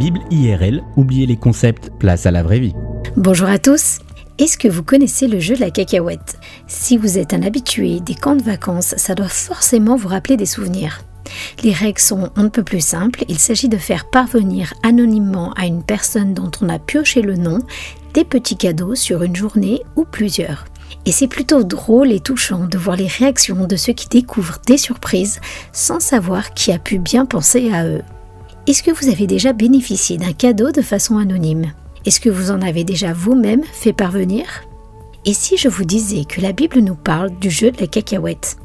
Bible 0.00 0.20
IRL, 0.30 0.82
oubliez 0.96 1.26
les 1.26 1.36
concepts, 1.36 1.90
place 1.98 2.24
à 2.24 2.30
la 2.30 2.42
vraie 2.42 2.58
vie. 2.58 2.72
Bonjour 3.18 3.48
à 3.48 3.58
tous 3.58 3.98
est-ce 4.38 4.56
que 4.56 4.68
vous 4.68 4.82
connaissez 4.82 5.28
le 5.28 5.38
jeu 5.38 5.54
de 5.54 5.60
la 5.60 5.70
cacahuète? 5.70 6.38
Si 6.66 6.96
vous 6.96 7.18
êtes 7.18 7.34
un 7.34 7.42
habitué 7.42 8.00
des 8.00 8.14
camps 8.14 8.36
de 8.36 8.42
vacances, 8.42 8.94
ça 8.96 9.14
doit 9.14 9.28
forcément 9.28 9.96
vous 9.96 10.08
rappeler 10.08 10.38
des 10.38 10.46
souvenirs. 10.46 11.02
Les 11.62 11.74
règles 11.74 12.00
sont 12.00 12.30
un 12.36 12.48
peu 12.48 12.62
plus 12.62 12.80
simples. 12.80 13.26
Il 13.28 13.38
s'agit 13.38 13.68
de 13.68 13.76
faire 13.76 14.08
parvenir 14.08 14.72
anonymement 14.82 15.52
à 15.58 15.66
une 15.66 15.82
personne 15.82 16.32
dont 16.32 16.50
on 16.62 16.70
a 16.70 16.78
pioché 16.78 17.20
le 17.20 17.36
nom 17.36 17.58
des 18.14 18.24
petits 18.24 18.56
cadeaux 18.56 18.94
sur 18.94 19.22
une 19.22 19.36
journée 19.36 19.82
ou 19.96 20.06
plusieurs. 20.06 20.64
Et 21.04 21.12
c'est 21.12 21.28
plutôt 21.28 21.62
drôle 21.62 22.10
et 22.10 22.20
touchant 22.20 22.64
de 22.64 22.78
voir 22.78 22.96
les 22.96 23.08
réactions 23.08 23.66
de 23.66 23.76
ceux 23.76 23.92
qui 23.92 24.08
découvrent 24.08 24.62
des 24.66 24.78
surprises 24.78 25.42
sans 25.74 26.00
savoir 26.00 26.54
qui 26.54 26.72
a 26.72 26.78
pu 26.78 26.98
bien 26.98 27.26
penser 27.26 27.70
à 27.70 27.84
eux. 27.84 28.02
Est-ce 28.66 28.82
que 28.82 28.90
vous 28.90 29.08
avez 29.08 29.26
déjà 29.26 29.52
bénéficié 29.52 30.18
d'un 30.18 30.32
cadeau 30.32 30.70
de 30.70 30.82
façon 30.82 31.16
anonyme? 31.18 31.72
Est-ce 32.04 32.20
que 32.20 32.30
vous 32.30 32.50
en 32.50 32.60
avez 32.60 32.84
déjà 32.84 33.12
vous-même 33.12 33.64
fait 33.72 33.92
parvenir? 33.92 34.44
Et 35.24 35.34
si 35.34 35.56
je 35.56 35.68
vous 35.68 35.84
disais 35.84 36.24
que 36.24 36.40
la 36.40 36.52
Bible 36.52 36.80
nous 36.80 36.94
parle 36.94 37.30
du 37.38 37.50
jeu 37.50 37.70
de 37.70 37.80
la 37.80 37.86
cacahuète? 37.86 38.58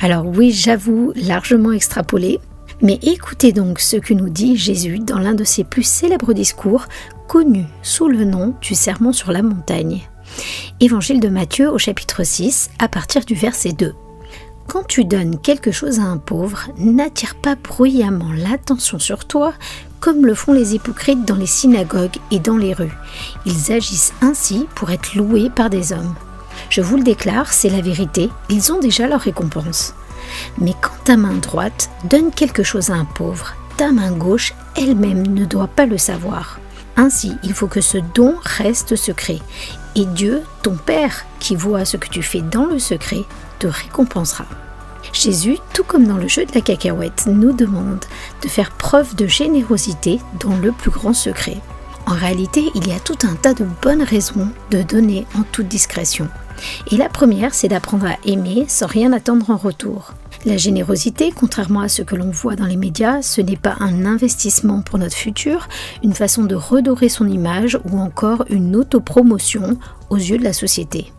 Alors 0.00 0.24
oui, 0.26 0.52
j'avoue, 0.52 1.12
largement 1.14 1.72
extrapolé, 1.72 2.38
mais 2.80 2.98
écoutez 3.02 3.52
donc 3.52 3.80
ce 3.80 3.96
que 3.96 4.14
nous 4.14 4.28
dit 4.30 4.56
Jésus 4.56 5.00
dans 5.00 5.18
l'un 5.18 5.34
de 5.34 5.44
ses 5.44 5.64
plus 5.64 5.82
célèbres 5.82 6.32
discours, 6.32 6.86
connu 7.28 7.64
sous 7.82 8.08
le 8.08 8.24
nom 8.24 8.54
du 8.60 8.74
Sermon 8.74 9.12
sur 9.12 9.32
la 9.32 9.42
montagne. 9.42 10.08
Évangile 10.78 11.20
de 11.20 11.28
Matthieu 11.28 11.70
au 11.70 11.78
chapitre 11.78 12.24
6 12.24 12.70
à 12.78 12.88
partir 12.88 13.24
du 13.24 13.34
verset 13.34 13.72
2. 13.72 13.94
Quand 14.70 14.86
tu 14.86 15.04
donnes 15.04 15.36
quelque 15.36 15.72
chose 15.72 15.98
à 15.98 16.04
un 16.04 16.16
pauvre, 16.16 16.68
n'attire 16.78 17.34
pas 17.34 17.56
bruyamment 17.56 18.30
l'attention 18.32 19.00
sur 19.00 19.24
toi 19.24 19.52
comme 19.98 20.24
le 20.24 20.36
font 20.36 20.52
les 20.52 20.76
hypocrites 20.76 21.24
dans 21.24 21.34
les 21.34 21.46
synagogues 21.46 22.18
et 22.30 22.38
dans 22.38 22.56
les 22.56 22.72
rues. 22.72 22.96
Ils 23.46 23.72
agissent 23.72 24.12
ainsi 24.22 24.68
pour 24.76 24.92
être 24.92 25.16
loués 25.16 25.50
par 25.50 25.70
des 25.70 25.92
hommes. 25.92 26.14
Je 26.68 26.82
vous 26.82 26.96
le 26.96 27.02
déclare, 27.02 27.52
c'est 27.52 27.68
la 27.68 27.80
vérité, 27.80 28.30
ils 28.48 28.72
ont 28.72 28.78
déjà 28.78 29.08
leur 29.08 29.22
récompense. 29.22 29.92
Mais 30.58 30.74
quand 30.80 31.02
ta 31.02 31.16
main 31.16 31.34
droite 31.34 31.90
donne 32.04 32.30
quelque 32.30 32.62
chose 32.62 32.90
à 32.90 32.94
un 32.94 33.06
pauvre, 33.06 33.56
ta 33.76 33.90
main 33.90 34.12
gauche 34.12 34.54
elle-même 34.76 35.26
ne 35.26 35.46
doit 35.46 35.66
pas 35.66 35.86
le 35.86 35.98
savoir. 35.98 36.60
Ainsi, 36.96 37.32
il 37.42 37.54
faut 37.54 37.66
que 37.66 37.80
ce 37.80 37.98
don 38.14 38.36
reste 38.40 38.94
secret. 38.94 39.40
Et 39.96 40.04
Dieu, 40.04 40.42
ton 40.62 40.76
Père, 40.76 41.26
qui 41.40 41.56
voit 41.56 41.84
ce 41.84 41.96
que 41.96 42.08
tu 42.08 42.22
fais 42.22 42.40
dans 42.40 42.66
le 42.66 42.78
secret, 42.78 43.24
te 43.60 43.68
récompensera. 43.68 44.46
Jésus, 45.12 45.58
tout 45.72 45.84
comme 45.84 46.06
dans 46.06 46.16
le 46.16 46.28
jeu 46.28 46.44
de 46.44 46.52
la 46.54 46.60
cacahuète, 46.60 47.26
nous 47.26 47.52
demande 47.52 48.04
de 48.42 48.48
faire 48.48 48.72
preuve 48.72 49.14
de 49.14 49.26
générosité 49.26 50.20
dans 50.40 50.56
le 50.56 50.72
plus 50.72 50.90
grand 50.90 51.14
secret. 51.14 51.58
En 52.06 52.14
réalité, 52.14 52.70
il 52.74 52.88
y 52.88 52.92
a 52.92 52.98
tout 52.98 53.18
un 53.22 53.34
tas 53.34 53.54
de 53.54 53.66
bonnes 53.82 54.02
raisons 54.02 54.48
de 54.70 54.82
donner 54.82 55.26
en 55.38 55.42
toute 55.42 55.68
discrétion. 55.68 56.28
Et 56.90 56.96
la 56.96 57.08
première, 57.08 57.54
c'est 57.54 57.68
d'apprendre 57.68 58.06
à 58.06 58.16
aimer 58.24 58.64
sans 58.68 58.86
rien 58.86 59.12
attendre 59.12 59.50
en 59.50 59.56
retour. 59.56 60.14
La 60.46 60.56
générosité, 60.56 61.32
contrairement 61.36 61.80
à 61.80 61.88
ce 61.88 62.00
que 62.00 62.16
l'on 62.16 62.30
voit 62.30 62.56
dans 62.56 62.64
les 62.64 62.78
médias, 62.78 63.20
ce 63.20 63.42
n'est 63.42 63.58
pas 63.58 63.76
un 63.80 64.06
investissement 64.06 64.80
pour 64.80 64.98
notre 64.98 65.14
futur, 65.14 65.68
une 66.02 66.14
façon 66.14 66.44
de 66.44 66.54
redorer 66.54 67.10
son 67.10 67.28
image 67.28 67.78
ou 67.90 67.98
encore 67.98 68.46
une 68.48 68.74
autopromotion 68.74 69.76
aux 70.08 70.16
yeux 70.16 70.38
de 70.38 70.44
la 70.44 70.54
société. 70.54 71.12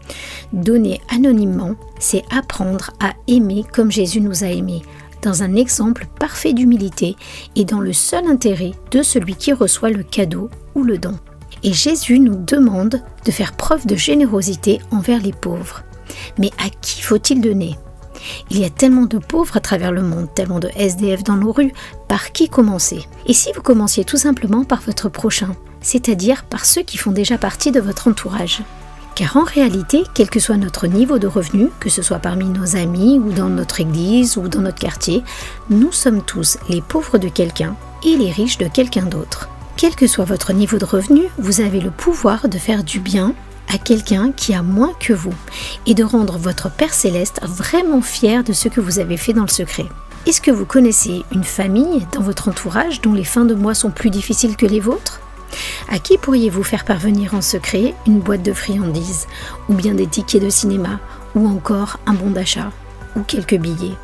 Donner 0.54 1.02
anonymement, 1.14 1.76
c'est 2.00 2.24
apprendre 2.36 2.90
à 3.00 3.14
aimer 3.28 3.64
comme 3.72 3.92
Jésus 3.92 4.22
nous 4.22 4.44
a 4.44 4.48
aimés, 4.48 4.82
dans 5.22 5.44
un 5.44 5.56
exemple 5.56 6.08
parfait 6.20 6.54
d'humilité 6.54 7.16
et 7.56 7.64
dans 7.64 7.80
le 7.80 7.94
seul 7.94 8.26
intérêt 8.26 8.72
de 8.90 9.04
celui 9.04 9.36
qui 9.36 9.54
reçoit 9.54 9.92
le 9.92 10.02
cadeau 10.02 10.50
ou 10.74 10.82
le 10.82 10.98
don. 10.98 11.14
Et 11.62 11.74
Jésus 11.74 12.20
nous 12.20 12.44
demande 12.44 13.04
de 13.24 13.32
faire 13.32 13.54
preuve 13.54 13.86
de 13.86 13.96
générosité 13.96 14.80
envers 14.90 15.22
les 15.22 15.34
pauvres. 15.34 15.84
Mais 16.40 16.50
à 16.58 16.70
qui 16.82 17.04
faut-il 17.04 17.40
donner? 17.40 17.78
Il 18.50 18.60
y 18.60 18.66
a 18.66 18.70
tellement 18.70 19.06
de 19.06 19.18
pauvres 19.18 19.58
à 19.58 19.60
travers 19.60 19.92
le 19.92 20.02
monde, 20.02 20.28
tellement 20.34 20.60
de 20.60 20.70
SDF 20.76 21.24
dans 21.24 21.36
nos 21.36 21.52
rues, 21.52 21.74
par 22.08 22.32
qui 22.32 22.50
commencer? 22.50 23.08
Et 23.26 23.34
si 23.34 23.52
vous 23.54 23.62
commenciez 23.62 24.06
tout 24.06 24.18
simplement 24.18 24.64
par 24.64 24.82
votre 24.82 25.10
prochain, 25.10 25.56
c'est-à-dire 25.82 26.44
par 26.44 26.66
ceux 26.66 26.84
qui 26.84 26.98
font 26.98 27.12
déjà 27.12 27.38
partie 27.38 27.72
de 27.72 27.80
votre 27.80 28.08
entourage? 28.08 28.62
Car 29.16 29.36
en 29.38 29.44
réalité, 29.44 30.04
quel 30.14 30.30
que 30.30 30.40
soit 30.40 30.58
notre 30.58 30.88
niveau 30.88 31.20
de 31.20 31.28
revenu, 31.28 31.70
que 31.80 31.90
ce 31.90 32.02
soit 32.02 32.20
parmi 32.20 32.46
nos 32.46 32.76
amis 32.76 33.20
ou 33.20 33.32
dans 33.34 33.50
notre 33.50 33.82
église 33.82 34.38
ou 34.38 34.48
dans 34.48 34.62
notre 34.62 34.80
quartier, 34.80 35.24
nous 35.70 35.92
sommes 35.92 36.22
tous 36.22 36.58
les 36.70 36.82
pauvres 36.82 37.18
de 37.18 37.28
quelqu'un 37.28 37.76
et 38.06 38.16
les 38.16 38.32
riches 38.32 38.58
de 38.58 38.68
quelqu'un 38.68 39.06
d'autre. 39.06 39.50
Quel 39.76 39.96
que 39.96 40.08
soit 40.08 40.26
votre 40.26 40.54
niveau 40.54 40.78
de 40.78 40.86
revenu, 40.86 41.24
vous 41.38 41.62
avez 41.62 41.82
le 41.82 41.92
pouvoir 41.92 42.48
de 42.48 42.58
faire 42.58 42.84
du 42.84 43.00
bien 43.00 43.34
à 43.74 43.78
quelqu'un 43.78 44.32
qui 44.32 44.54
a 44.54 44.64
moins 44.64 44.94
que 45.00 45.14
vous 45.14 45.34
et 45.86 45.94
de 45.94 46.04
rendre 46.04 46.38
votre 46.38 46.70
Père 46.70 46.94
céleste 46.94 47.40
vraiment 47.44 48.02
fier 48.02 48.44
de 48.44 48.54
ce 48.54 48.68
que 48.68 48.82
vous 48.82 49.00
avez 49.00 49.18
fait 49.18 49.34
dans 49.34 49.44
le 49.44 49.48
secret. 49.48 49.86
Est-ce 50.26 50.42
que 50.42 50.52
vous 50.52 50.66
connaissez 50.66 51.24
une 51.32 51.44
famille 51.44 52.06
dans 52.14 52.22
votre 52.22 52.50
entourage 52.50 53.02
dont 53.02 53.14
les 53.14 53.24
fins 53.24 53.46
de 53.46 53.56
mois 53.56 53.74
sont 53.74 53.90
plus 53.90 54.10
difficiles 54.10 54.58
que 54.58 54.66
les 54.66 54.80
vôtres? 54.80 55.22
À 55.90 56.00
qui 56.00 56.18
pourriez-vous 56.18 56.64
faire 56.64 56.86
parvenir 56.86 57.34
en 57.34 57.42
secret 57.42 57.94
une 58.06 58.20
boîte 58.20 58.44
de 58.44 58.54
friandises, 58.54 59.28
ou 59.68 59.74
bien 59.74 59.94
des 59.94 60.08
tickets 60.08 60.44
de 60.44 60.50
cinéma, 60.50 61.00
ou 61.34 61.48
encore 61.48 61.98
un 62.06 62.14
bon 62.14 62.30
d'achat, 62.30 62.72
ou 63.16 63.22
quelques 63.22 63.58
billets? 63.58 63.96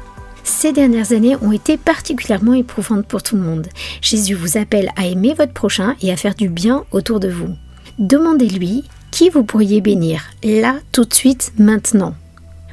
Ces 0.44 0.72
dernières 0.72 1.11
années 1.11 1.35
ont 1.41 1.51
été 1.51 1.78
particulièrement 1.78 2.53
éprouvantes 2.53 3.05
pour 3.05 3.22
tout 3.22 3.35
le 3.35 3.44
monde. 3.44 3.67
Jésus 4.01 4.34
vous 4.34 4.57
appelle 4.57 4.91
à 4.95 5.05
aimer 5.05 5.34
votre 5.34 5.53
prochain 5.53 5.95
et 6.01 6.11
à 6.11 6.16
faire 6.16 6.35
du 6.35 6.47
bien 6.47 6.85
autour 6.91 7.19
de 7.19 7.29
vous. 7.29 7.53
Demandez-lui 7.99 8.85
qui 9.17 9.31
vous 9.31 9.44
pourriez 9.44 9.81
bénir 9.81 10.25
là, 10.44 10.75
tout 10.91 11.03
de 11.03 11.11
suite, 11.11 11.51
maintenant 11.57 12.13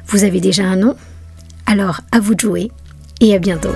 Vous 0.05 0.25
avez 0.25 0.39
déjà 0.39 0.63
un 0.65 0.75
nom? 0.75 0.95
Alors, 1.65 2.01
à 2.11 2.19
vous 2.19 2.35
de 2.35 2.39
jouer 2.39 2.71
et 3.19 3.33
à 3.33 3.39
bientôt. 3.39 3.73